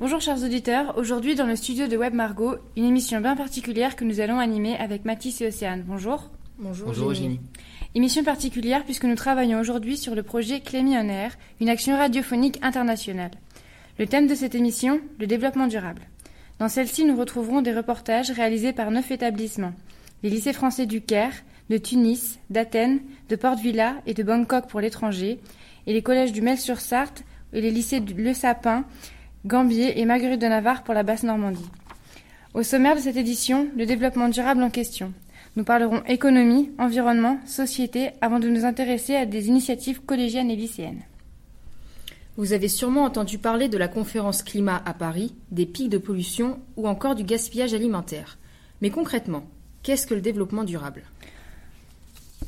[0.00, 4.04] Bonjour chers auditeurs, aujourd'hui dans le studio de Web Margot, une émission bien particulière que
[4.06, 5.84] nous allons animer avec Mathis et Océane.
[5.86, 6.30] Bonjour.
[6.58, 7.26] Bonjour, Bonjour Eugénie.
[7.26, 7.40] Eugénie.
[7.94, 12.58] Émission particulière puisque nous travaillons aujourd'hui sur le projet Clémy on Air, une action radiophonique
[12.62, 13.32] internationale.
[13.98, 16.08] Le thème de cette émission, le développement durable.
[16.58, 19.74] Dans celle-ci, nous retrouverons des reportages réalisés par neuf établissements.
[20.22, 21.34] Les lycées français du Caire,
[21.68, 25.40] de Tunis, d'Athènes, de Port Vila et de Bangkok pour l'étranger,
[25.86, 28.86] et les collèges du Mel-sur-Sarthe et les lycées du Le Sapin,
[29.46, 31.70] Gambier et Marguerite de Navarre pour la Basse-Normandie.
[32.52, 35.14] Au sommaire de cette édition, le développement durable en question.
[35.56, 41.04] Nous parlerons économie, environnement, société, avant de nous intéresser à des initiatives collégiennes et lycéennes.
[42.36, 46.58] Vous avez sûrement entendu parler de la conférence climat à Paris, des pics de pollution
[46.76, 48.36] ou encore du gaspillage alimentaire.
[48.82, 49.44] Mais concrètement,
[49.82, 51.04] qu'est-ce que le développement durable?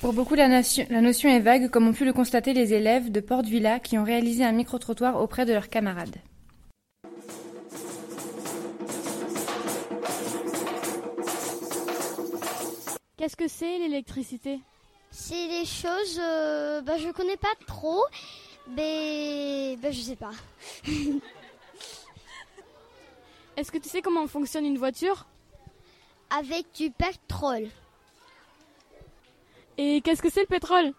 [0.01, 3.47] Pour beaucoup, la, notion est vague, comme ont pu le constater les élèves de Porte
[3.47, 6.17] Villa qui ont réalisé un micro-trottoir auprès de leurs camarades.
[13.23, 14.59] Qu'est-ce que c'est l'électricité?
[15.13, 18.03] C'est des choses, euh, bah, je connais pas trop,
[18.71, 20.33] mais bah, je sais pas.
[23.57, 25.27] Est-ce que tu sais comment fonctionne une voiture?
[26.37, 27.69] Avec du pétrole.
[29.79, 30.93] Et qu'est-ce que c'est le pétrole?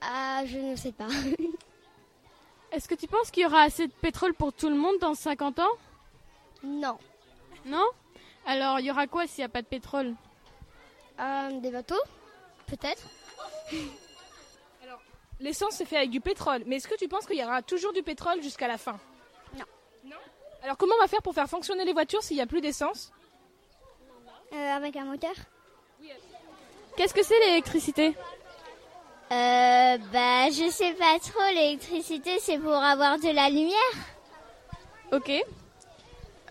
[0.00, 1.06] Ah, je ne sais pas.
[2.72, 5.14] Est-ce que tu penses qu'il y aura assez de pétrole pour tout le monde dans
[5.14, 5.76] 50 ans?
[6.64, 6.98] Non.
[7.64, 7.86] Non?
[8.46, 10.16] Alors il y aura quoi s'il n'y a pas de pétrole?
[11.18, 12.00] Euh, des bateaux
[12.66, 13.02] Peut-être
[15.38, 17.92] L'essence se fait avec du pétrole, mais est-ce que tu penses qu'il y aura toujours
[17.92, 18.98] du pétrole jusqu'à la fin?
[19.54, 19.64] Non.
[20.04, 20.16] Non?
[20.62, 23.12] Alors comment on va faire pour faire fonctionner les voitures s'il n'y a plus d'essence?
[24.54, 25.34] Euh, Avec un moteur
[26.96, 28.14] Qu'est-ce que c'est l'électricité?
[29.30, 31.42] Euh, bah, je sais pas trop.
[31.54, 33.76] L'électricité, c'est pour avoir de la lumière.
[35.12, 35.30] Ok.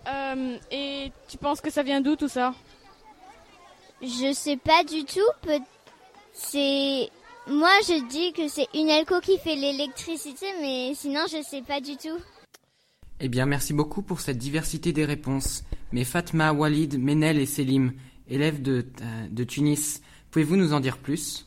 [0.06, 2.54] Euh, et tu penses que ça vient d'où tout ça?
[4.02, 5.20] Je sais pas du tout.
[6.32, 7.10] C'est.
[7.48, 11.80] Moi, je dis que c'est une Elco qui fait l'électricité, mais sinon, je sais pas
[11.80, 12.18] du tout.
[13.20, 15.62] Eh bien, merci beaucoup pour cette diversité des réponses.
[15.92, 17.92] Mais Fatma, Walid, Menel et Selim,
[18.28, 21.45] élèves de, euh, de Tunis, pouvez-vous nous en dire plus?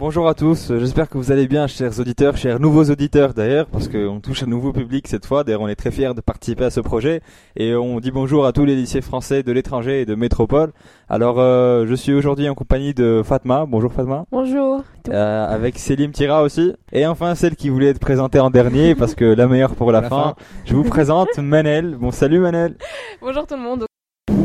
[0.00, 3.86] Bonjour à tous, j'espère que vous allez bien chers auditeurs, chers nouveaux auditeurs d'ailleurs, parce
[3.86, 6.70] qu'on touche un nouveau public cette fois, d'ailleurs on est très fiers de participer à
[6.70, 7.20] ce projet,
[7.54, 10.72] et on dit bonjour à tous les lycées français de l'étranger et de métropole.
[11.10, 14.82] Alors euh, je suis aujourd'hui en compagnie de Fatma, bonjour Fatma, Bonjour.
[15.10, 19.14] euh, avec Célim Tira aussi, et enfin celle qui voulait être présentée en dernier, parce
[19.14, 20.34] que la meilleure pour la, La fin,
[20.64, 22.76] je vous présente Manel, bon salut Manel.
[23.20, 23.84] Bonjour tout le monde.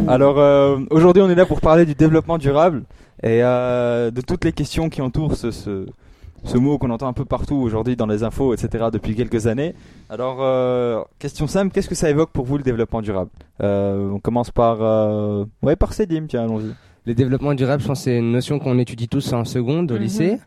[0.10, 2.84] alors euh, aujourd'hui on est là pour parler du développement durable
[3.26, 5.86] et euh, de toutes les questions qui entourent ce, ce,
[6.46, 8.86] ce mot qu'on entend un peu partout aujourd'hui dans les infos, etc.
[8.94, 9.74] depuis quelques années.
[10.10, 13.32] Alors euh, question simple, qu'est-ce que ça évoque pour vous le développement durable?
[13.62, 15.44] Euh, On commence par euh...
[15.64, 16.74] ouais par Cédim, tiens allons-y.
[17.08, 19.96] Le développement durable, je pense que c'est une notion qu'on étudie tous en seconde au
[19.96, 20.02] Mhm.
[20.02, 20.38] lycée,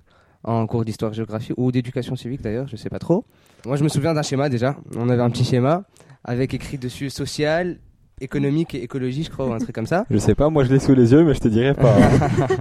[0.45, 3.25] en cours d'histoire-géographie ou d'éducation civique d'ailleurs, je sais pas trop.
[3.66, 4.77] Moi, je me souviens d'un schéma déjà.
[4.97, 5.83] On avait un petit schéma
[6.25, 7.78] avec écrit dessus social,
[8.21, 10.05] économique et écologie, je crois, ou un truc comme ça.
[10.11, 11.95] Je sais pas, moi je l'ai sous les yeux, mais je te dirai pas.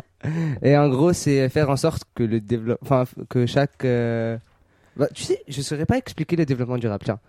[0.61, 3.85] Et en gros, c'est faire en sorte que le développement, enfin, que chaque.
[3.85, 4.37] euh,
[4.97, 7.03] Bah, tu sais, je saurais pas expliquer le développement durable.
[7.05, 7.19] Tiens.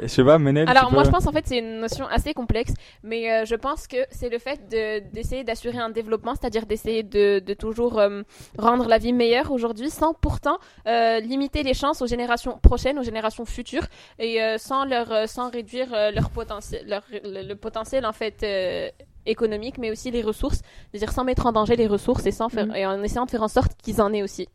[0.00, 0.68] Je sais pas, Menel.
[0.68, 2.72] Alors moi peux- je pense en fait c'est une notion assez complexe,
[3.02, 7.02] mais euh, je pense que c'est le fait de- d'essayer d'assurer un développement, c'est-à-dire d'essayer
[7.02, 8.22] de, de toujours euh,
[8.58, 13.02] rendre la vie meilleure aujourd'hui, sans pourtant euh, limiter les chances aux générations prochaines, aux
[13.02, 13.86] générations futures,
[14.18, 18.12] et euh, sans leur euh, sans réduire euh, leur potentiel, leur, le, le potentiel en
[18.12, 18.42] fait.
[18.42, 18.88] euh,
[19.24, 22.66] économique mais aussi les ressources c'est-à-dire sans mettre en danger les ressources et sans faire
[22.66, 22.74] Mhm.
[22.74, 24.48] et en essayant de faire en sorte qu'ils en aient aussi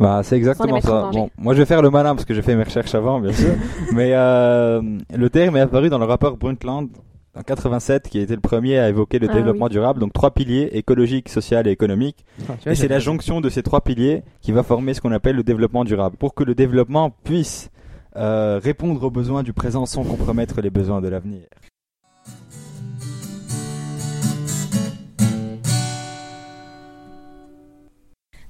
[0.00, 1.10] Bah, c'est exactement ça.
[1.12, 3.32] Bon, moi, je vais faire le malin parce que j'ai fait mes recherches avant, bien
[3.32, 3.50] sûr.
[3.92, 4.80] Mais euh,
[5.14, 6.88] le terme est apparu dans le rapport Brundtland
[7.36, 10.00] en 87, qui a été le premier à évoquer le Ah développement durable.
[10.00, 12.24] Donc, trois piliers écologique, social et économique.
[12.38, 15.36] Vois, Et c'est la jonction de ces trois piliers qui va former ce qu'on appelle
[15.36, 16.16] le développement durable.
[16.16, 17.70] Pour que le développement puisse
[18.16, 21.42] euh, répondre aux besoins du présent sans compromettre les besoins de l'avenir.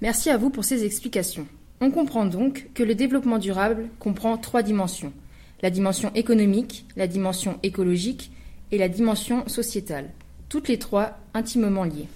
[0.03, 1.47] Merci à vous pour ces explications.
[1.83, 5.13] On comprend donc que le développement durable comprend trois dimensions.
[5.61, 8.31] La dimension économique, la dimension écologique
[8.71, 10.11] et la dimension sociétale.
[10.49, 12.09] Toutes les trois intimement liées.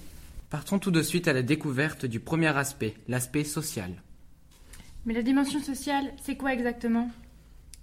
[0.49, 3.91] Partons tout de suite à la découverte du premier aspect, l'aspect social.
[5.05, 7.11] Mais la dimension sociale, c'est quoi exactement?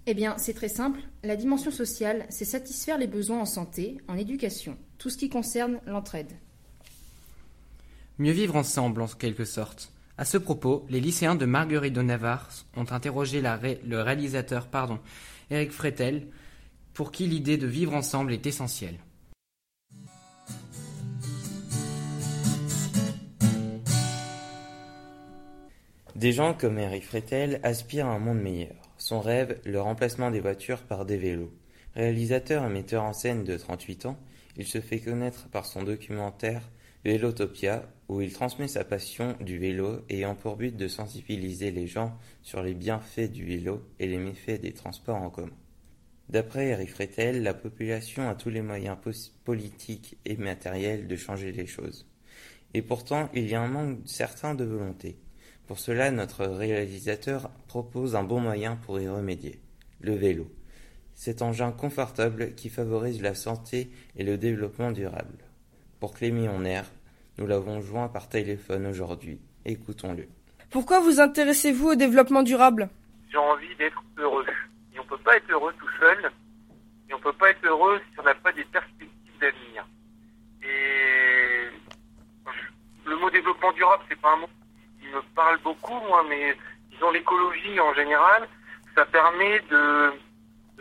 [0.06, 0.98] Eh bien, c'est très simple.
[1.22, 5.78] La dimension sociale, c'est satisfaire les besoins en santé, en éducation, tout ce qui concerne
[5.86, 6.32] l'entraide.
[8.18, 9.90] Mieux vivre ensemble, en quelque sorte.
[10.18, 14.98] À ce propos, les lycéens de Marguerite de Navarre ont interrogé le réalisateur pardon,
[15.50, 16.26] Eric Fretel,
[16.92, 18.98] pour qui l'idée de vivre ensemble est essentielle.
[26.14, 28.76] Des gens comme Eric Fretel aspirent à un monde meilleur.
[28.98, 31.52] Son rêve, le remplacement des voitures par des vélos.
[31.96, 34.18] Réalisateur et metteur en scène de 38 ans,
[34.56, 36.62] il se fait connaître par son documentaire
[37.04, 42.16] Vélotopia, où il transmet sa passion du vélo ayant pour but de sensibiliser les gens
[42.42, 45.50] sur les bienfaits du vélo et les méfaits des transports en commun.
[46.28, 48.96] D'après Eric Fretel, la population a tous les moyens
[49.44, 52.06] politiques et matériels de changer les choses.
[52.72, 55.18] Et pourtant, il y a un manque certain de volonté.
[55.66, 59.60] Pour cela, notre réalisateur propose un bon moyen pour y remédier,
[60.00, 60.48] le vélo.
[61.14, 65.51] Cet engin confortable qui favorise la santé et le développement durable.
[66.02, 66.82] Pour Clémy en air,
[67.38, 69.40] nous l'avons joint par téléphone aujourd'hui.
[69.64, 70.26] Écoutons-le.
[70.68, 72.88] Pourquoi vous intéressez-vous au développement durable?
[73.30, 74.44] J'ai envie d'être heureux.
[74.92, 76.32] Et on ne peut pas être heureux tout seul.
[77.08, 79.86] Et on ne peut pas être heureux si on n'a pas des perspectives d'avenir.
[80.64, 81.70] Et
[83.06, 84.48] le mot développement durable, c'est pas un mot
[85.00, 86.56] qui me parle beaucoup, moi, mais
[86.90, 88.48] disons l'écologie en général,
[88.96, 90.10] ça permet de,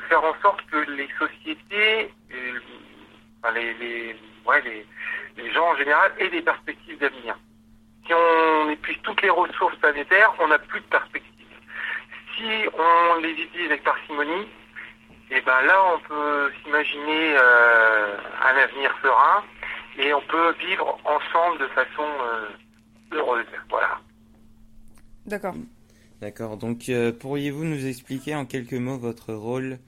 [0.09, 2.12] faire en sorte que les sociétés,
[3.38, 4.15] enfin les, les,
[4.47, 4.83] ouais, les,
[5.37, 7.37] les gens en général aient des perspectives d'avenir.
[8.05, 11.31] Si on épuise toutes les ressources planétaires, on n'a plus de perspectives.
[12.35, 12.43] Si
[12.73, 14.47] on les utilise avec parcimonie,
[15.31, 19.43] et eh ben là on peut s'imaginer euh, un avenir serein
[19.97, 22.49] et on peut vivre ensemble de façon euh,
[23.13, 23.45] heureuse.
[23.69, 24.01] Voilà.
[25.25, 25.55] D'accord.
[26.19, 26.57] D'accord.
[26.57, 29.79] Donc euh, pourriez-vous nous expliquer en quelques mots votre rôle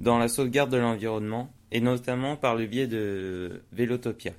[0.00, 4.32] dans la sauvegarde de l'environnement et notamment par le biais de Vélotopia?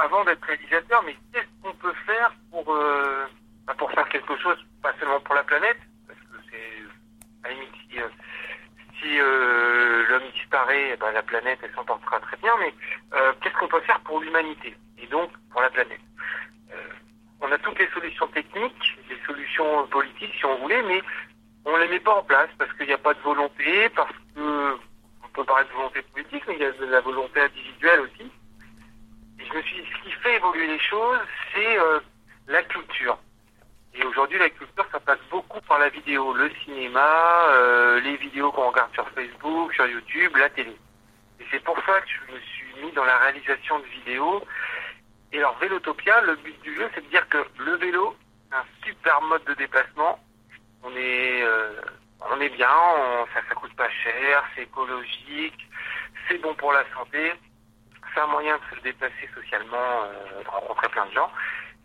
[0.00, 3.26] Avant d'être réalisateur, mais qu'est-ce qu'on peut faire pour, euh,
[3.66, 7.54] bah, pour faire quelque chose, pas seulement pour la planète, parce que c'est, à la
[7.54, 8.08] limite, si, euh,
[9.22, 12.74] euh, l'homme disparaît, eh ben, la planète, elle s'en portera très bien, mais
[13.40, 16.00] qu'est-ce qu'on peut faire pour l'humanité, et donc pour la planète
[17.40, 21.02] On a toutes les solutions techniques, les solutions politiques, si on voulait, mais
[21.64, 24.78] on les met pas en place parce qu'il n'y a pas de volonté, parce que
[25.24, 28.30] on peut parler de volonté politique, mais il y a de la volonté individuelle aussi
[29.58, 31.20] ce qui fait évoluer les choses,
[31.52, 32.00] c'est euh,
[32.46, 33.18] la culture.
[33.94, 38.52] Et aujourd'hui, la culture, ça passe beaucoup par la vidéo, le cinéma, euh, les vidéos
[38.52, 40.76] qu'on regarde sur Facebook, sur YouTube, la télé.
[41.40, 44.44] Et c'est pour ça que je me suis mis dans la réalisation de vidéos.
[45.32, 48.16] Et alors, Vélotopia, le but du jeu, c'est de dire que le vélo,
[48.48, 50.20] c'est un super mode de déplacement.
[50.82, 51.80] On est, euh,
[52.30, 52.68] on est bien,
[53.34, 55.68] ça, ça coûte pas cher, c'est écologique,
[56.28, 57.32] c'est bon pour la santé
[58.14, 61.30] c'est un moyen de se déplacer socialement, euh, de rencontrer plein de gens.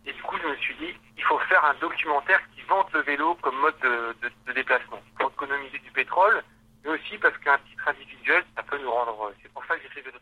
[0.06, 3.02] Et du coup, je me suis dit, il faut faire un documentaire qui vante le
[3.02, 6.44] vélo comme mode de, déplacement pour économiser du pétrole,
[6.84, 9.34] mais aussi parce qu'un titre individuel, ça peut nous rendre.
[9.42, 10.20] C'est pour ça que j'ai fait vélo.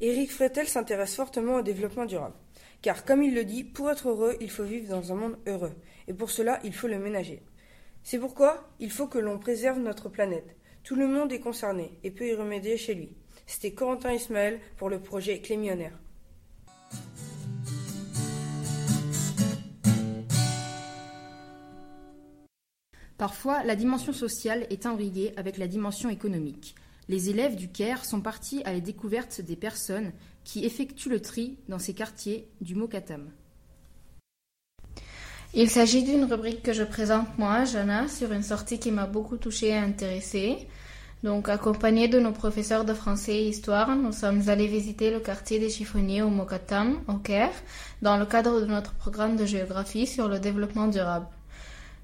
[0.00, 2.34] Éric Fretel s'intéresse fortement au développement durable.
[2.82, 5.74] Car, comme il le dit, pour être heureux, il faut vivre dans un monde heureux.
[6.06, 7.42] Et pour cela, il faut le ménager.
[8.02, 10.56] C'est pourquoi il faut que l'on préserve notre planète.
[10.84, 13.16] Tout le monde est concerné et peut y remédier chez lui.
[13.50, 15.98] C'était Corentin Ismaël pour le projet Clémionnaire.
[23.16, 26.74] Parfois, la dimension sociale est enrayée avec la dimension économique.
[27.08, 30.12] Les élèves du Caire sont partis à la découverte des personnes
[30.44, 33.30] qui effectuent le tri dans ces quartiers du Mokatam.
[35.54, 39.38] Il s'agit d'une rubrique que je présente moi, Jana, sur une sortie qui m'a beaucoup
[39.38, 40.68] touchée et intéressée.
[41.24, 45.58] Donc, accompagnés de nos professeurs de français et histoire, nous sommes allés visiter le quartier
[45.58, 47.50] des chiffonniers au Mokatam, au Caire,
[48.02, 51.26] dans le cadre de notre programme de géographie sur le développement durable.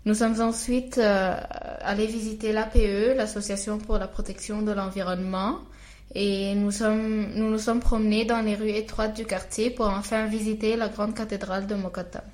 [0.04, 1.36] Nous sommes ensuite euh,
[1.82, 5.60] allés visiter l'APE, l'Association pour la protection de l'environnement,
[6.16, 10.74] et nous, sommes, nous sommes promenés dans les rues étroites du quartier pour enfin visiter
[10.74, 12.24] la grande cathédrale de Mokatam.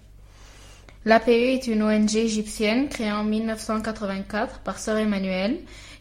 [1.04, 5.58] L'APE est une ONG égyptienne créée en 1984 par Sœur Emmanuel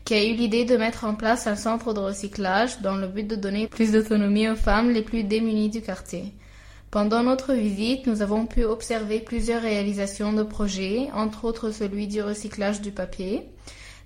[0.09, 3.27] qui a eu l'idée de mettre en place un centre de recyclage dans le but
[3.27, 6.33] de donner plus d'autonomie aux femmes les plus démunies du quartier.
[6.89, 12.23] Pendant notre visite, nous avons pu observer plusieurs réalisations de projets, entre autres celui du
[12.23, 13.43] recyclage du papier.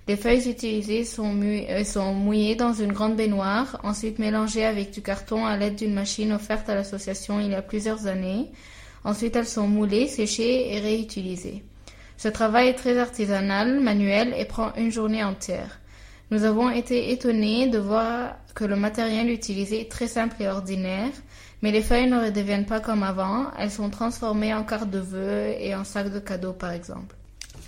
[0.06, 5.46] Les feuilles utilisées sont, euh, mouillées dans une grande baignoire, ensuite mélangées avec du carton
[5.46, 8.50] à l'aide d'une machine offerte à l'association il y a plusieurs années.
[9.04, 11.64] Ensuite, elles sont moulées, séchées et réutilisées.
[12.18, 15.80] Ce travail est très artisanal, manuel et prend une journée entière.
[16.30, 21.10] Nous avons été étonnés de voir que le matériel utilisé est très simple et ordinaire,
[21.62, 25.54] mais les feuilles ne redeviennent pas comme avant, elles sont transformées en cartes de vœux
[25.58, 27.14] et en sacs de cadeaux par exemple.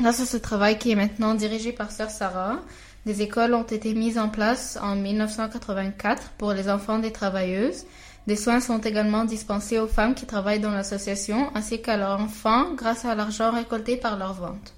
[0.00, 2.60] Grâce à ce travail qui est maintenant dirigé par Sœur Sarah,
[3.06, 7.84] des écoles ont été mises en place en 1984 pour les enfants des travailleuses.
[8.26, 12.75] Des soins sont également dispensés aux femmes qui travaillent dans l'association ainsi qu'à leurs enfants
[12.75, 14.75] grâce à l'argent récolté par leur vente.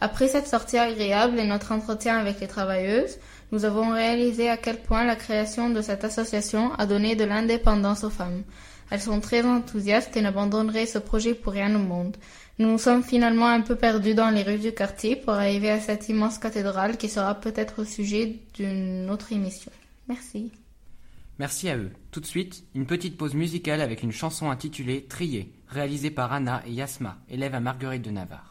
[0.00, 3.18] Après cette sortie agréable et notre entretien avec les travailleuses,
[3.52, 8.04] nous avons réalisé à quel point la création de cette association a donné de l'indépendance
[8.04, 8.42] aux femmes.
[8.90, 12.16] Elles sont très enthousiastes et n'abandonneraient ce projet pour rien au monde.
[12.58, 15.80] Nous nous sommes finalement un peu perdus dans les rues du quartier pour arriver à
[15.80, 19.70] cette immense cathédrale qui sera peut-être sujet d'une autre émission.
[20.08, 20.50] Merci.
[21.38, 21.90] Merci à eux.
[22.10, 26.62] Tout de suite, une petite pause musicale avec une chanson intitulée Trier, réalisée par Anna
[26.66, 28.49] et Yasma, élèves à Marguerite de Navarre.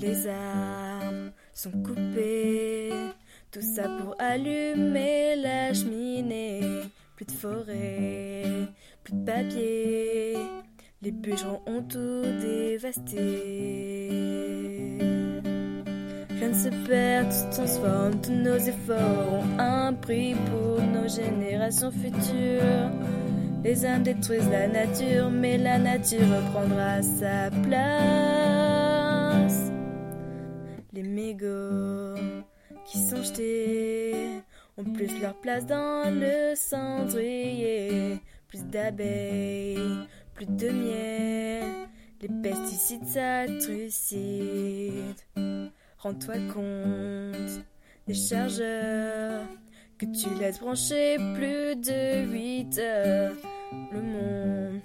[0.00, 2.92] Les armes sont coupées,
[3.50, 6.60] tout ça pour allumer la cheminée.
[7.16, 8.44] Plus de forêt,
[9.02, 10.36] plus de papier,
[11.02, 13.18] les bûcherons ont tout dévasté.
[16.30, 21.08] Rien ne se perd, tout se transforme, tous nos efforts ont un prix pour nos
[21.08, 22.92] générations futures.
[23.66, 28.12] Les âmes détruisent la nature, mais la nature reprendra sa place.
[30.92, 32.14] Les mégots
[32.84, 34.14] qui sont jetés
[34.76, 38.20] ont plus leur place dans le cendrier.
[38.46, 41.64] Plus d'abeilles, plus de miel,
[42.22, 45.18] les pesticides ça trucide.
[45.98, 47.64] Rends-toi compte
[48.06, 49.42] des chargeurs
[49.98, 53.55] que tu laisses brancher plus de 8 heures.
[53.72, 54.80] Le monde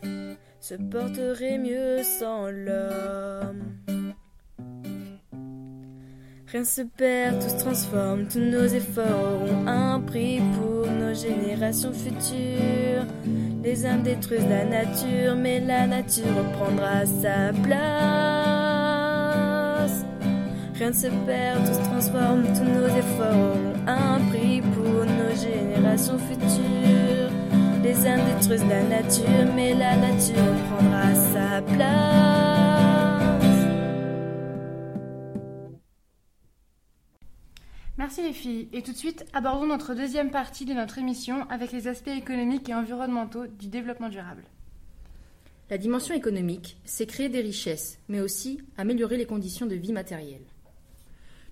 [0.60, 3.78] se porterait mieux sans l'homme.
[6.48, 11.94] Rien se perd, tout se transforme, tous nos efforts ont un prix pour nos générations
[11.94, 13.06] futures.
[13.64, 17.82] Les hommes détruisent la nature, mais la nature reprendra sa place.
[20.76, 25.34] Rien ne se perd, tout se transforme, tous nos efforts ont un prix pour nos
[25.40, 27.32] générations futures.
[27.84, 32.02] Les hommes détruisent la nature, mais la nature reprendra sa place.
[37.98, 38.68] Merci les filles.
[38.72, 42.70] Et tout de suite, abordons notre deuxième partie de notre émission avec les aspects économiques
[42.70, 44.44] et environnementaux du développement durable.
[45.72, 50.51] La dimension économique, c'est créer des richesses, mais aussi améliorer les conditions de vie matérielles.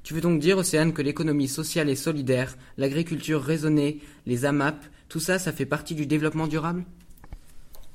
[0.03, 5.19] Tu veux donc dire, Océane, que l'économie sociale et solidaire, l'agriculture raisonnée, les AMAP, tout
[5.19, 6.85] ça, ça fait partie du développement durable?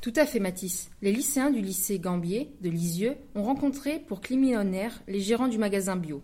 [0.00, 0.90] Tout à fait, Mathis.
[1.00, 5.96] Les lycéens du lycée Gambier de Lisieux ont rencontré pour Climillionnaire les gérants du magasin
[5.96, 6.22] bio.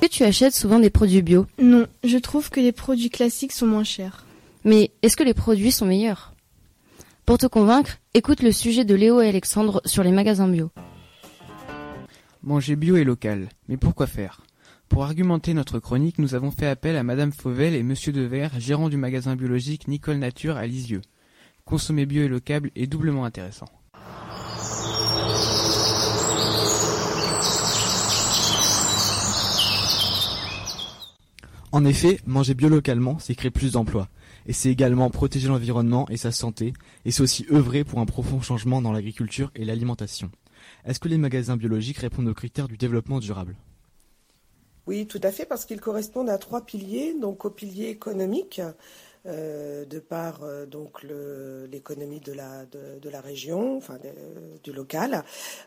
[0.00, 1.46] Est-ce que tu achètes souvent des produits bio?
[1.58, 4.26] Non, je trouve que les produits classiques sont moins chers.
[4.64, 6.34] Mais est-ce que les produits sont meilleurs?
[7.28, 10.70] Pour te convaincre, écoute le sujet de Léo et Alexandre sur les magasins bio.
[12.42, 14.40] Manger bio et local, mais pourquoi faire?
[14.88, 18.88] Pour argumenter notre chronique, nous avons fait appel à Madame Fauvel et Monsieur Devers, gérant
[18.88, 21.02] du magasin biologique Nicole Nature à Lisieux.
[21.66, 23.68] Consommer bio et local est doublement intéressant.
[31.72, 34.08] En effet, manger bio localement, c'est créer plus d'emplois.
[34.48, 36.72] Et c'est également protéger l'environnement et sa santé.
[37.04, 40.30] Et c'est aussi œuvrer pour un profond changement dans l'agriculture et l'alimentation.
[40.84, 43.54] Est-ce que les magasins biologiques répondent aux critères du développement durable?
[44.86, 47.14] Oui, tout à fait, parce qu'ils correspondent à trois piliers.
[47.20, 48.62] Donc au pilier économique,
[49.26, 51.02] euh, de par euh, donc
[51.70, 53.98] l'économie de la, de, la région, enfin
[54.64, 55.24] du local,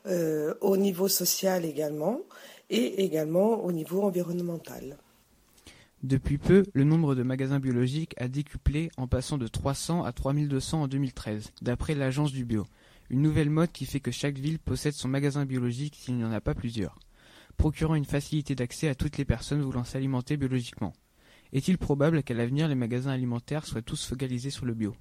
[0.07, 2.21] euh, au niveau social également,
[2.71, 4.97] et également au niveau environnemental.
[6.03, 10.81] Depuis peu, le nombre de magasins biologiques a décuplé en passant de 300 à 3200
[10.81, 12.65] en 2013, d'après l'agence du bio.
[13.11, 16.31] Une nouvelle mode qui fait que chaque ville possède son magasin biologique s'il n'y en
[16.31, 16.97] a pas plusieurs,
[17.55, 20.93] procurant une facilité d'accès à toutes les personnes voulant s'alimenter biologiquement.
[21.53, 24.95] Est-il probable qu'à l'avenir les magasins alimentaires soient tous focalisés sur le bio?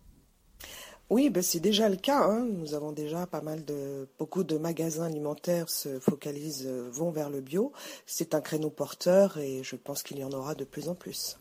[1.10, 2.22] Oui, ben c'est déjà le cas.
[2.22, 2.46] Hein.
[2.56, 7.30] Nous avons déjà pas mal de beaucoup de magasins alimentaires se focalisent, euh, vont vers
[7.30, 7.72] le bio.
[8.06, 11.36] C'est un créneau porteur et je pense qu'il y en aura de plus en plus.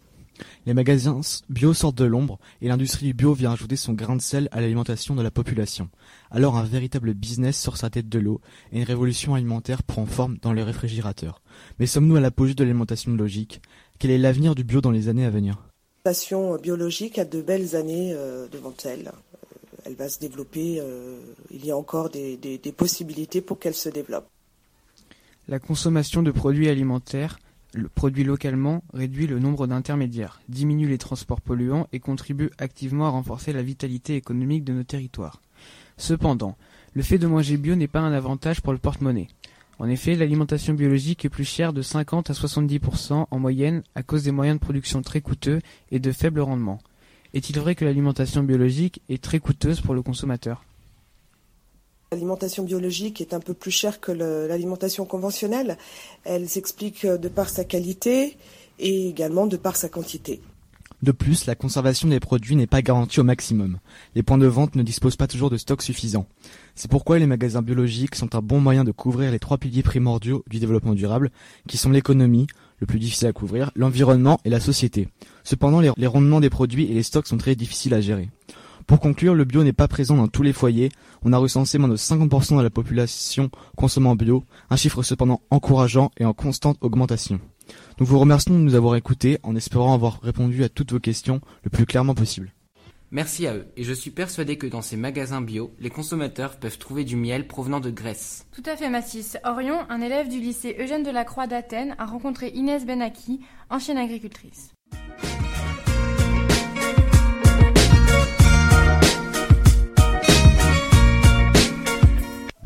[0.65, 4.21] Les magasins bio sortent de l'ombre et l'industrie du bio vient ajouter son grain de
[4.23, 5.89] sel à l'alimentation de la population.
[6.31, 10.39] Alors un véritable business sort sa tête de l'eau et une révolution alimentaire prend forme
[10.41, 11.43] dans les réfrigérateurs.
[11.77, 13.61] Mais sommes-nous à l'apogée de l'alimentation logique?
[13.99, 15.69] Quel est l'avenir du bio dans les années à venir?
[16.05, 19.11] L'alimentation biologique a de belles années euh, devant elle.
[19.89, 20.79] Elle va se développer.
[20.79, 21.19] euh,
[21.49, 24.27] il y a encore des, possibilités pour qu'elle se développe.
[25.47, 27.39] La consommation de produits alimentaires
[27.73, 33.09] le produit localement réduit le nombre d'intermédiaires, diminue les transports polluants et contribue activement à
[33.09, 35.41] renforcer la vitalité économique de nos territoires.
[35.97, 36.55] Cependant,
[36.93, 39.27] le fait de manger bio n'est pas un avantage pour le porte-monnaie.
[39.79, 44.23] En effet, l'alimentation biologique est plus chère de 50 à 70% en moyenne à cause
[44.23, 46.79] des moyens de production très coûteux et de faible rendement.
[47.33, 50.63] Est-il vrai que l'alimentation biologique est très coûteuse pour le consommateur?
[52.11, 55.77] L'alimentation biologique est un peu plus chère que l'alimentation conventionnelle.
[56.23, 58.35] Elle s'explique euh, de par sa qualité
[58.79, 60.41] et également de par sa quantité.
[61.03, 63.77] De plus, la conservation des produits n'est pas garantie au maximum.
[64.15, 66.25] Les points de vente ne disposent pas toujours de stock suffisant.
[66.75, 70.43] C'est pourquoi les magasins biologiques sont un bon moyen de couvrir les trois piliers primordiaux
[70.47, 71.31] du développement durable,
[71.67, 72.47] qui sont l'économie,
[72.79, 75.07] le plus difficile à couvrir, l'environnement et la société.
[75.43, 78.29] Cependant, les, rendements des produits et les stocks sont très difficiles à gérer.
[78.87, 80.89] Pour conclure, le bio n'est pas présent dans tous les foyers.
[81.21, 86.11] On a recensé moins de 50% de la population consommant bio, un chiffre cependant encourageant
[86.17, 87.39] et en constante augmentation.
[87.99, 91.41] Nous vous remercions de nous avoir écoutés en espérant avoir répondu à toutes vos questions
[91.63, 92.51] le plus clairement possible.
[93.11, 96.77] Merci à eux, et je suis persuadé que dans ces magasins bio, les consommateurs peuvent
[96.77, 98.45] trouver du miel provenant de Grèce.
[98.51, 99.35] Tout à fait, Massis.
[99.43, 104.73] Orion, un élève du lycée Eugène Delacroix d'Athènes, a rencontré Inès Benaki, ancienne agricultrice.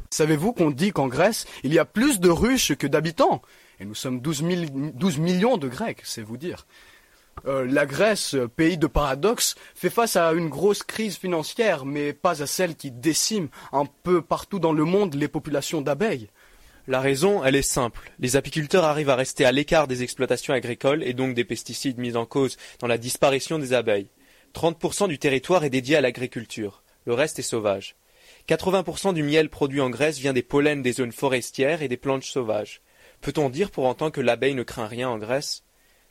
[0.10, 3.42] Savez-vous qu'on dit qu'en Grèce, il y a plus de ruches que d'habitants?
[3.80, 6.68] Et nous sommes 12, mille- 12 millions de Grecs, c'est vous dire.
[7.46, 12.14] Euh, la Grèce, euh, pays de paradoxe, fait face à une grosse crise financière, mais
[12.14, 16.30] pas à celle qui décime un peu partout dans le monde les populations d'abeilles.
[16.88, 18.12] La raison, elle est simple.
[18.20, 22.18] Les apiculteurs arrivent à rester à l'écart des exploitations agricoles et donc des pesticides mis
[22.18, 24.10] en cause dans la disparition des abeilles.
[24.54, 26.84] 30% du territoire est dédié à l'agriculture.
[27.06, 27.96] Le reste est sauvage.
[28.48, 32.24] 80% du miel produit en Grèce vient des pollens des zones forestières et des plantes
[32.24, 32.82] sauvages.
[33.22, 35.64] Peut-on dire pour autant que l'abeille ne craint rien en Grèce?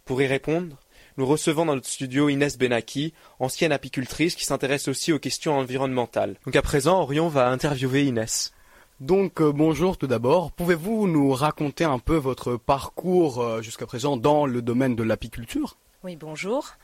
[0.06, 0.78] Pour y répondre,
[1.16, 6.36] nous recevons dans notre studio Inès Benaki, ancienne apicultrice qui s'intéresse aussi aux questions environnementales.
[6.44, 8.52] Donc à présent, Orion va interviewer Inès.
[9.00, 10.52] Donc euh, bonjour tout d'abord.
[10.52, 15.76] Pouvez-vous nous raconter un peu votre parcours euh, jusqu'à présent dans le domaine de l'apiculture?
[16.04, 16.76] Oui, bonjour.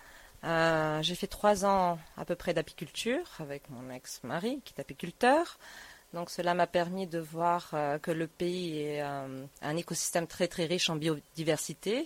[0.45, 5.59] Euh, j'ai fait trois ans à peu près d'apiculture avec mon ex-mari qui est apiculteur.
[6.15, 10.49] Donc cela m'a permis de voir euh, que le pays est euh, un écosystème très
[10.49, 12.05] très riche en biodiversité.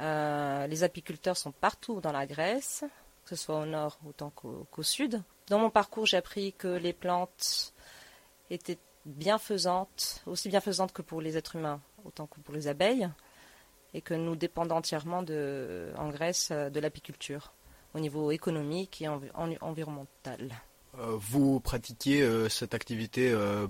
[0.00, 2.84] Euh, les apiculteurs sont partout dans la Grèce,
[3.24, 5.22] que ce soit au nord autant qu'au sud.
[5.48, 7.72] Dans mon parcours, j'ai appris que les plantes
[8.50, 13.08] étaient bienfaisantes, aussi bienfaisantes que pour les êtres humains, autant que pour les abeilles
[13.94, 17.52] et que nous dépendons entièrement de, en Grèce euh, de l'apiculture
[17.94, 20.50] au niveau économique et envi- en- environnemental.
[20.98, 23.66] Euh, Vous pratiquiez euh, cette activité euh,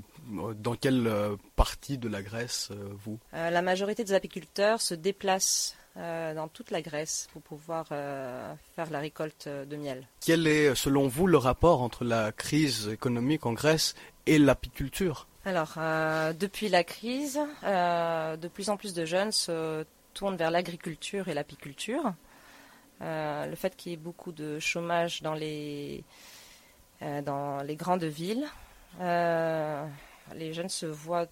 [0.55, 2.71] dans quelle euh, partie de la Grèce,
[3.05, 3.19] vous?
[3.33, 9.01] La majorité des apiculteurs se déplacent dans toute la Grèce pour pouvoir euh, faire la
[9.01, 10.07] récolte euh, de miel.
[10.21, 13.95] Quel est, selon vous, le rapport entre la crise économique en Grèce
[14.27, 15.27] et l'apiculture?
[15.47, 20.51] Alors, euh, depuis la crise, euh, de plus en plus de jeunes se tournent vers
[20.51, 22.15] l'agriculture et l'apiculture.
[23.01, 26.03] Euh, le fait qu'il y ait beaucoup de chômage dans les,
[27.03, 28.47] euh, dans les grandes villes,
[29.01, 29.87] euh,
[30.35, 31.27] les jeunes se voient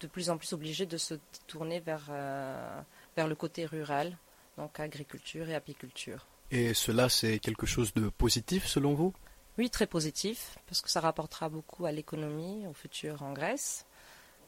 [0.00, 1.14] de plus en plus obligés de se
[1.46, 2.80] tourner vers, euh,
[3.16, 4.16] vers le côté rural,
[4.56, 6.26] donc agriculture et apiculture.
[6.50, 9.12] Et cela, c'est quelque chose de positif, selon vous?
[9.58, 13.84] Oui, très positif, parce que ça rapportera beaucoup à l'économie, au futur en Grèce,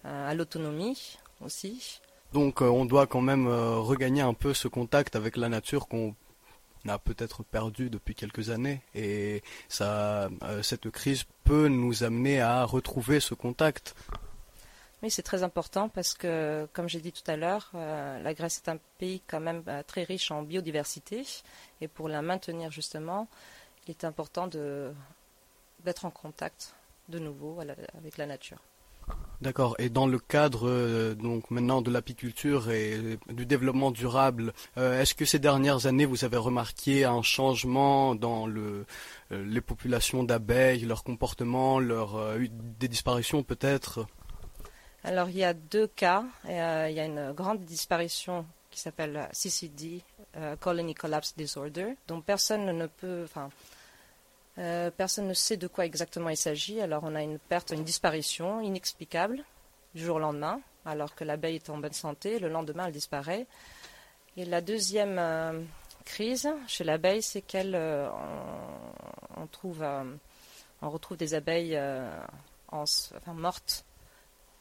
[0.05, 2.01] euh, à l'autonomie aussi.
[2.33, 5.87] Donc, euh, on doit quand même euh, regagner un peu ce contact avec la nature
[5.87, 6.15] qu'on
[6.89, 8.81] a peut-être perdu depuis quelques années.
[8.95, 10.29] Et ça,
[10.63, 13.95] cette crise peut nous amener à retrouver ce contact.
[15.03, 18.63] Oui, c'est très important parce que, comme j'ai dit tout à l'heure, euh, la Grèce
[18.65, 21.25] est un pays quand même euh, très riche en biodiversité.
[21.81, 23.27] Et pour la maintenir justement,
[23.87, 26.77] il est important d'être en contact
[27.09, 28.59] de nouveau avec la nature.
[29.41, 29.75] D'accord.
[29.81, 35.25] Et dans le cadre euh, donc maintenant de l'apiculture et du développement durable, est-ce que
[35.25, 38.87] ces dernières années vous avez remarqué un changement dans le,
[39.33, 44.07] les populations d'abeilles, leur comportement, leur des disparitions peut-être?
[45.05, 46.25] Alors il y a deux cas.
[46.45, 50.03] il y a une grande disparition qui s'appelle CCD,
[50.61, 53.51] Colony Collapse Disorder, dont personne ne peut, enfin
[54.59, 56.81] euh, personne ne sait de quoi exactement il s'agit.
[56.81, 59.45] Alors on a une perte, une disparition inexplicable
[59.95, 62.39] du jour au lendemain, alors que l'abeille est en bonne santé.
[62.39, 63.47] Le lendemain, elle disparaît.
[64.37, 65.63] Et la deuxième euh,
[66.05, 68.09] crise chez l'abeille, c'est qu'elle, euh,
[69.37, 69.85] on, trouve,
[70.83, 71.79] on retrouve des abeilles
[73.27, 73.85] mortes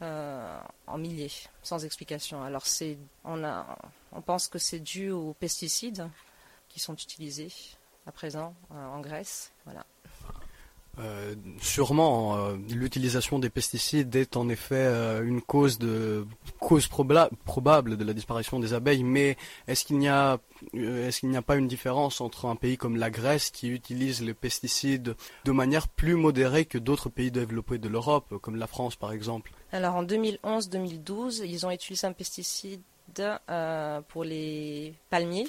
[0.01, 1.31] en milliers,
[1.63, 2.43] sans explication.
[2.43, 3.77] Alors c'est, on, a,
[4.11, 6.09] on pense que c'est dû aux pesticides
[6.69, 7.51] qui sont utilisés
[8.05, 9.51] à présent euh, en Grèce.
[9.65, 9.85] Voilà.
[10.99, 14.86] Euh, sûrement, euh, l'utilisation des pesticides est en effet
[15.23, 16.25] une cause de
[16.60, 19.04] cause probable de la disparition des abeilles.
[19.04, 20.39] Mais est-ce qu'il n'y a
[20.73, 24.21] est-ce qu'il n'y a pas une différence entre un pays comme la Grèce qui utilise
[24.21, 28.95] les pesticides de manière plus modérée que d'autres pays développés de l'Europe, comme la France
[28.95, 29.54] par exemple?
[29.71, 32.82] Alors en 2011-2012, ils ont utilisé un pesticide
[34.10, 35.47] pour les palmiers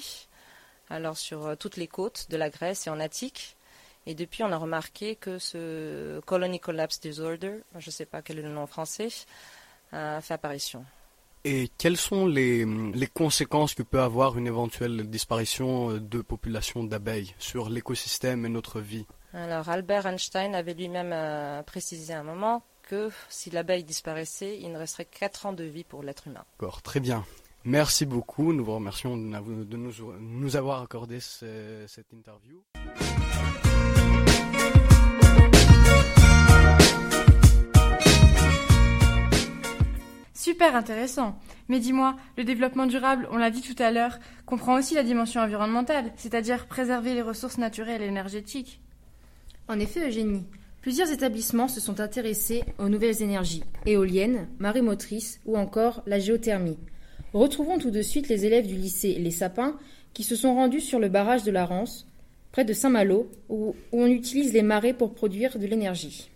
[0.89, 3.57] alors sur euh, toutes les côtes de la Grèce et en Attique.
[4.05, 8.39] Et depuis, on a remarqué que ce Colony Collapse Disorder, je ne sais pas quel
[8.39, 9.09] est le nom français,
[9.91, 10.85] a fait apparition.
[11.45, 12.65] Et quelles sont les,
[13.13, 18.79] conséquences que peut avoir une éventuelle disparition euh, de populations d'abeilles sur l'écosystème et notre
[18.79, 19.05] vie?
[19.33, 24.71] Alors Albert Einstein avait lui-même euh, précisé à un moment que si l'abeille disparaissait, il
[24.71, 26.45] ne resterait que 4 ans de vie pour l'être humain.
[26.59, 27.25] D'accord, très bien.
[27.65, 28.53] Merci beaucoup.
[28.53, 32.61] Nous vous remercions de nous, avoir accordé cette interview.
[40.43, 41.39] Super intéressant.
[41.69, 45.39] Mais dis-moi, le développement durable, on l'a dit tout à l'heure, comprend aussi la dimension
[45.39, 48.81] environnementale, c'est-à-dire préserver les ressources naturelles et énergétiques.
[49.69, 50.43] En effet, Eugénie,
[50.81, 56.77] plusieurs établissements se sont intéressés aux nouvelles énergies, éoliennes, marées motrices ou encore la géothermie.
[57.33, 59.77] Retrouvons tout de suite les élèves du lycée Les Sapins
[60.13, 62.05] qui se sont rendus sur le barrage de la Rance,
[62.51, 66.29] près de Saint-Malo, où, on utilise les marées pour produire de l'énergie.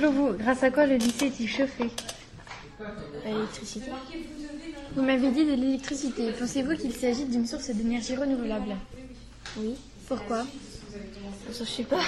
[0.00, 1.86] Bonjour vous, grâce à quoi le lycée est-il chauffé?
[3.24, 3.90] L'électricité.
[4.96, 6.32] Vous m'avez dit de l'électricité.
[6.32, 8.76] Pensez-vous qu'il s'agit d'une source d'énergie renouvelable?
[9.56, 9.74] Oui.
[10.08, 10.44] Pourquoi?
[11.52, 12.02] Je ne sais pas.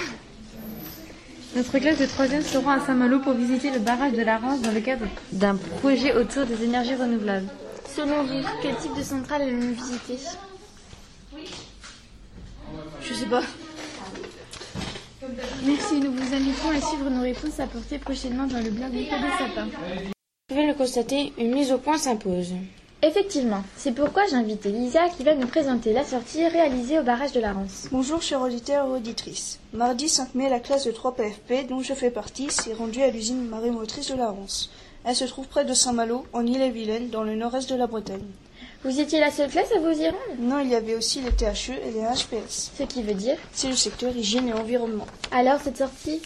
[1.55, 4.73] Notre classe de 3e sera à Saint-Malo pour visiter le barrage de la Rance dans
[4.73, 7.49] le cadre d'un projet autour des énergies renouvelables.
[7.95, 10.19] Selon vous, quel type de centrale allons-nous visiter?
[13.01, 13.43] Je sais pas.
[15.65, 19.39] Merci, nous vous invitons à suivre nos réponses apportées prochainement dans le blog Nicolas des
[19.39, 19.69] Sapins.
[20.49, 22.53] Vous pouvez le constater, une mise au point s'impose.
[23.03, 27.33] Effectivement, c'est pourquoi j'ai invité Lisa qui va nous présenter la sortie réalisée au barrage
[27.33, 27.89] de la Rance.
[27.91, 29.59] Bonjour chers auditeurs et auditrices.
[29.73, 33.11] Mardi 5 mai, la classe de 3 PFP, dont je fais partie, s'est rendue à
[33.11, 34.71] l'usine marémotrice de la Rance.
[35.05, 38.31] Elle se trouve près de Saint-Malo, en Ille-et-Vilaine, dans le nord-est de la Bretagne.
[38.85, 40.39] Vous étiez la seule classe à vous y rendre?
[40.39, 42.71] Non, il y avait aussi les THE et les HPS.
[42.79, 43.37] Ce qui veut dire?
[43.53, 45.09] C'est le secteur hygiène et environnement.
[45.33, 46.23] Alors cette sortie?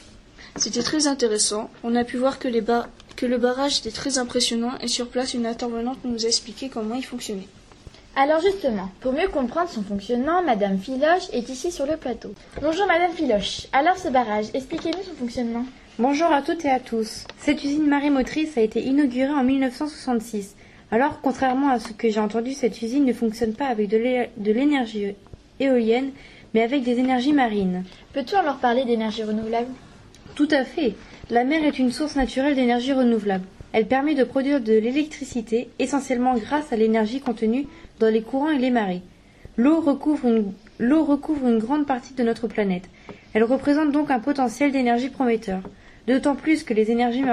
[0.56, 1.70] C'était très intéressant.
[1.84, 2.88] On a pu voir que les, bas
[3.20, 6.94] que le barrage était très impressionnant et sur place une intervenante nous a expliqué comment
[6.94, 7.48] il fonctionnait.
[8.16, 12.32] Alors justement, pour mieux comprendre son fonctionnement, Madame Filoche est ici sur le plateau.
[12.62, 13.66] Bonjour Madame Filoche.
[13.74, 15.66] Alors ce barrage, expliquez-nous son fonctionnement.
[15.98, 17.26] Bonjour à toutes et à tous.
[17.36, 20.56] Cette usine marémotrice a été inaugurée en 1966.
[20.90, 25.14] Alors, contrairement à ce que j'ai entendu, cette usine ne fonctionne pas avec de l'énergie
[25.60, 26.12] éolienne,
[26.54, 27.84] mais avec des énergies marines.
[28.14, 29.68] Peux-tu alors parler d'énergie renouvelable?
[30.40, 30.94] Tout à fait.
[31.28, 33.44] La mer est une source naturelle d'énergie renouvelable.
[33.74, 37.66] Elle permet de produire de l'électricité essentiellement grâce à l'énergie contenue
[37.98, 39.02] dans les courants et les marées.
[39.58, 42.84] L'eau recouvre, une, grande partie de notre planète.
[43.34, 45.60] Elle représente donc un potentiel d'énergie prometteur,
[46.06, 47.24] d'autant plus que les énergies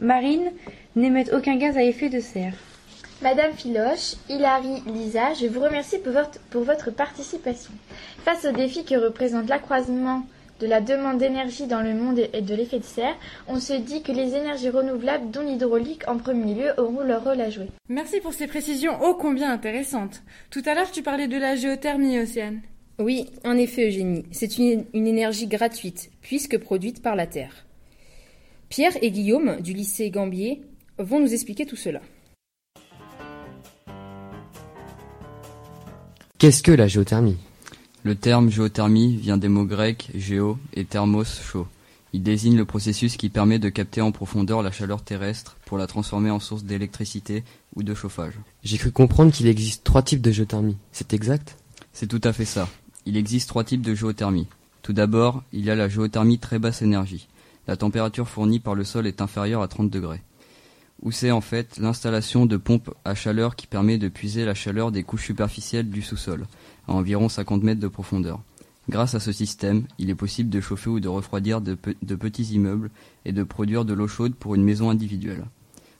[0.00, 0.50] marines
[0.96, 2.54] n'émettent aucun gaz à effet de serre.
[3.22, 7.72] Madame Philoche, Hilary, Lisa, je vous remercie pour votre, pour votre participation.
[8.24, 10.24] Face au défi que représente l'accroissement
[10.60, 13.16] de la demande d'énergie dans le monde et de l'effet de serre,
[13.46, 17.40] on se dit que les énergies renouvelables, dont l'hydraulique en premier lieu, auront leur rôle
[17.40, 17.68] à jouer.
[17.88, 20.22] Merci pour ces précisions ô combien intéressantes.
[20.50, 22.60] Tout à l'heure, tu parlais de la géothermie, Océane.
[22.98, 27.64] Oui, en effet, Eugénie, c'est une, une énergie gratuite, puisque produite par la Terre.
[28.68, 30.62] Pierre et Guillaume, du lycée Gambier,
[30.98, 32.00] vont nous expliquer tout cela.
[36.38, 37.36] Qu'est-ce que la géothermie?
[38.04, 41.66] Le terme géothermie vient des mots grecs géo et thermos chaud,
[42.12, 45.86] Il désigne le processus qui permet de capter en profondeur la chaleur terrestre pour la
[45.86, 47.42] transformer en source d'électricité
[47.74, 48.34] ou de chauffage.
[48.62, 50.76] J'ai cru comprendre qu'il existe trois types de géothermie.
[50.92, 51.56] C'est exact?
[51.92, 52.68] C'est tout à fait ça.
[53.04, 54.46] Il existe trois types de géothermie.
[54.82, 57.26] Tout d'abord, il y a la géothermie très basse énergie.
[57.66, 60.22] La température fournie par le sol est inférieure à 30 degrés.
[61.02, 64.90] Où c'est en fait l'installation de pompes à chaleur qui permet de puiser la chaleur
[64.92, 66.46] des couches superficielles du sous-sol,
[66.88, 68.40] à environ 50 mètres de profondeur.
[68.88, 72.54] Grâce à ce système, il est possible de chauffer ou de refroidir de, de petits
[72.54, 72.90] immeubles
[73.24, 75.44] et de produire de l'eau chaude pour une maison individuelle.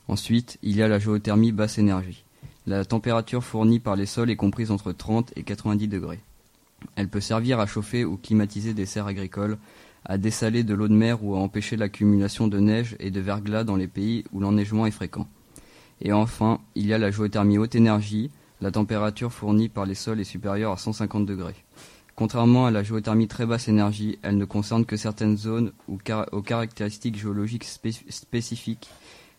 [0.09, 2.25] Ensuite, il y a la géothermie basse énergie.
[2.67, 6.21] La température fournie par les sols est comprise entre 30 et 90 degrés.
[6.97, 9.59] Elle peut servir à chauffer ou climatiser des serres agricoles,
[10.05, 13.65] à dessaler de l'eau de mer ou à empêcher l'accumulation de neige et de verglas
[13.65, 15.27] dans les pays où l'enneigement est fréquent.
[16.01, 18.31] Et enfin, il y a la géothermie haute énergie.
[18.61, 21.55] La température fournie par les sols est supérieure à 150 degrés.
[22.17, 27.17] Contrairement à la géothermie très basse énergie, elle ne concerne que certaines zones aux caractéristiques
[27.17, 28.91] géologiques spécifiques,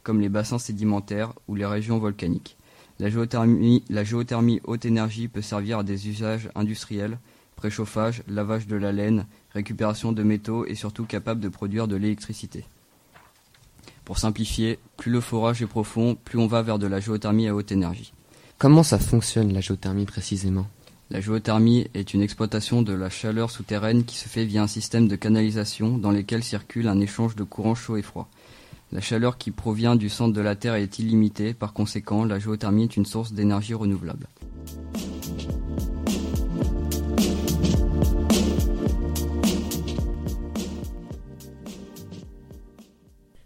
[0.03, 2.55] comme les bassins sédimentaires ou les régions volcaniques.
[2.99, 7.19] La géothermie haute énergie peut servir à des usages industriels,
[7.57, 12.63] préchauffage, lavage de la laine, récupération de métaux et surtout capable de produire de l'électricité.
[14.05, 17.55] Pour simplifier, plus le forage est profond, plus on va vers de la géothermie à
[17.55, 18.13] haute énergie.
[18.59, 20.67] Comment ça fonctionne la géothermie précisément?
[21.09, 25.07] La géothermie est une exploitation de la chaleur souterraine qui se fait via un système
[25.07, 28.27] de canalisation dans lequel circule un échange de courants chauds et froids.
[28.91, 32.83] La chaleur qui provient du centre de la Terre est illimitée, par conséquent, la géothermie
[32.83, 34.27] est une source d'énergie renouvelable.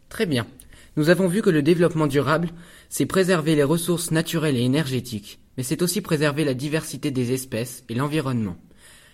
[0.09, 0.47] Très bien.
[0.95, 2.49] Nous avons vu que le développement durable,
[2.87, 7.83] c'est préserver les ressources naturelles et énergétiques, mais c'est aussi préserver la diversité des espèces
[7.89, 8.57] et l'environnement.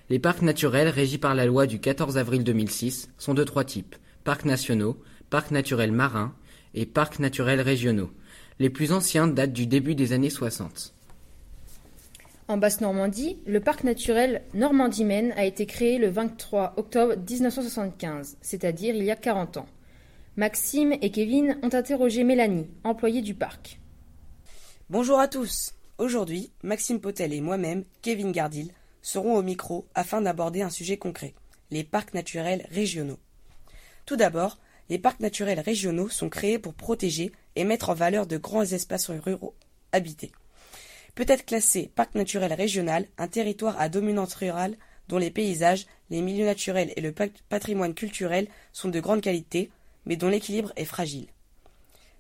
[0.10, 3.96] Les parcs naturels régis par la loi du 14 avril 2006 sont de trois types
[4.26, 6.36] parcs nationaux, parcs naturels marins
[6.74, 8.12] et parcs naturels régionaux.
[8.60, 10.94] Les plus anciens datent du début des années 60.
[12.50, 19.04] En Basse-Normandie, le parc naturel Normandie-Maine a été créé le 23 octobre 1975, c'est-à-dire il
[19.04, 19.68] y a 40 ans.
[20.40, 23.82] Maxime et Kevin ont interrogé Mélanie, employée du parc.
[24.90, 25.74] Bonjour à tous.
[25.98, 28.72] Aujourd'hui, Maxime Potel et moi-même, Kevin Gardil,
[29.02, 31.34] serons au micro afin d'aborder un sujet concret,
[31.72, 33.20] les parcs naturels régionaux.
[34.06, 38.38] Tout d'abord, les parcs naturels régionaux sont créés pour protéger et mettre en valeur de
[38.38, 39.56] grands espaces ruraux
[39.92, 40.32] habités.
[41.16, 44.78] Peut être classé parc naturel régional un territoire à dominante rurale
[45.10, 47.14] dont les paysages, les milieux naturels et le
[47.50, 49.70] patrimoine culturel sont de grande qualité,
[50.10, 51.28] mais dont l'équilibre est fragile.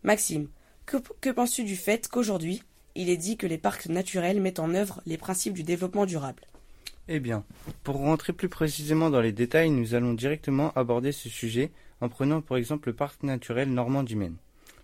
[0.04, 0.48] Maxime,
[0.86, 2.64] que, penses-tu du fait qu'aujourd'hui,
[2.96, 6.44] il est dit que les parcs naturels mettent en œuvre les principes du développement durable?
[7.08, 7.44] Eh bien,
[7.84, 12.42] pour rentrer plus précisément dans les détails, nous allons directement aborder ce sujet en prenant
[12.42, 14.38] pour exemple le parc naturel Normand-du-Maine.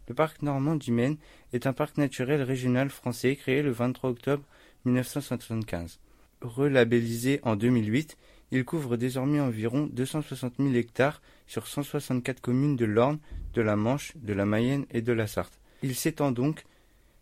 [0.07, 1.17] Le parc Normand-du-Maine
[1.53, 4.43] est un parc naturel régional français créé le 23 octobre
[4.85, 5.99] 1975.
[6.41, 8.17] Relabellisé en 2008,
[8.51, 13.19] il couvre désormais environ 260 000 hectares sur 164 communes de l'Orne,
[13.53, 15.59] de la Manche, de la Mayenne et de la Sarthe.
[15.81, 16.63] Il s'étend donc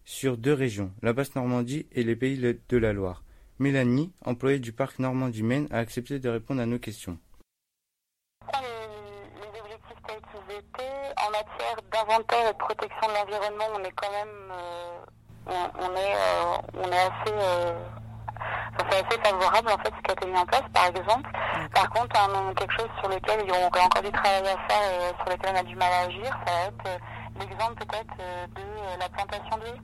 [0.05, 3.23] sur deux régions, la Basse-Normandie et les pays de la Loire.
[3.59, 7.17] Mélanie, employée du parc Normandie-Maine, a accepté de répondre à nos questions.
[8.51, 14.12] Les, objectifs tels étaient, en matière d'inventaire et de protection de l'environnement, on est quand
[14.12, 15.03] même, euh,
[15.47, 15.71] euh,
[16.91, 17.73] assez, euh,
[18.93, 21.29] c'est assez favorable en fait ce qui a été mis en place, par exemple.
[21.73, 22.13] Par contre,
[22.56, 25.56] quelque chose sur lequel il y aurait encore du travail à faire et sur lequel
[25.56, 27.01] on a du mal à agir, ça va être
[27.39, 28.17] l'exemple peut-être
[28.56, 29.82] de la plantation de haies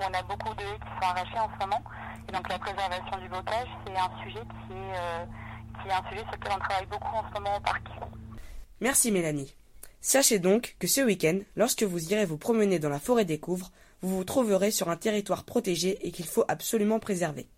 [0.00, 1.82] on a beaucoup de haies qui sont arrachées en ce moment.
[2.28, 5.24] Et donc la préservation du bocage, c'est un sujet qui est, euh,
[5.80, 7.82] qui est un sujet sur lequel on travaille beaucoup en ce moment au parc.
[8.80, 9.54] Merci Mélanie.
[10.00, 13.70] Sachez donc que ce week-end, lorsque vous irez vous promener dans la forêt des Couvres,
[14.00, 17.48] vous vous trouverez sur un territoire protégé et qu'il faut absolument préserver.